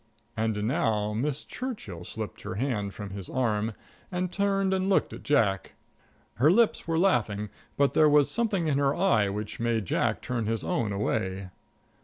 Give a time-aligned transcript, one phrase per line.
[0.35, 3.73] And now Miss Churchill slipped her hand from his arm
[4.11, 5.73] and turned and looked at Jack.
[6.37, 10.47] Her lips were laughing, but there was something in her eye which made Jack turn
[10.47, 11.51] his own away.